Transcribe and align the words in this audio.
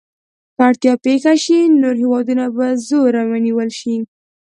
که 0.55 0.61
اړتیا 0.69 0.93
پېښه 1.05 1.33
شي 1.43 1.59
نور 1.81 1.95
هېوادونه 2.03 2.43
په 2.55 2.65
زوره 2.87 3.21
ونیول 3.31 3.69
شي. 3.79 3.95